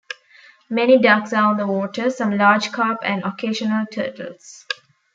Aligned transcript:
Many 0.67 0.97
ducks 0.97 1.31
are 1.31 1.51
on 1.51 1.57
the 1.57 1.67
water, 1.67 2.09
some 2.09 2.35
large 2.35 2.71
carp 2.71 3.01
and 3.03 3.23
occasional 3.23 3.85
turtles. 3.85 4.65